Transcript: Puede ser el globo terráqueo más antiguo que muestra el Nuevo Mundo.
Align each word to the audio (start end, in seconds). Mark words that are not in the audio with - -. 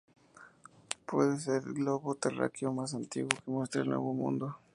Puede 1.05 1.37
ser 1.37 1.61
el 1.63 1.73
globo 1.75 2.15
terráqueo 2.15 2.73
más 2.73 2.95
antiguo 2.95 3.29
que 3.29 3.51
muestra 3.51 3.83
el 3.83 3.89
Nuevo 3.89 4.15
Mundo. 4.15 4.57